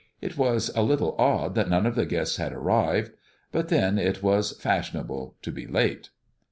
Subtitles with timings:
[0.19, 3.11] It was a little odd that none of the guests had arrived;
[3.51, 6.09] but then, it was fashionable to be late!